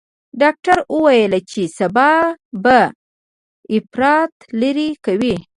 [0.41, 2.11] ډاکتر وويل چې سبا
[2.63, 2.79] به
[3.77, 5.35] اپرات لرې کوي.